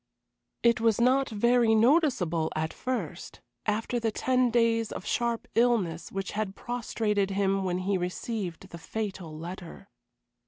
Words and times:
It 0.63 0.81
was 0.81 0.99
not 0.99 1.29
very 1.29 1.75
noticeable 1.75 2.51
at 2.55 2.73
first, 2.73 3.39
after 3.67 3.99
the 3.99 4.11
ten 4.11 4.49
days 4.49 4.91
of 4.91 5.05
sharp 5.05 5.47
illness 5.53 6.11
which 6.11 6.31
had 6.31 6.55
prostrated 6.55 7.29
him 7.29 7.63
when 7.63 7.77
he 7.77 7.99
received 7.99 8.69
the 8.69 8.79
fatal 8.79 9.37
letter. 9.37 9.89